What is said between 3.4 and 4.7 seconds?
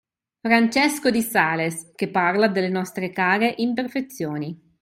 imperfezioni.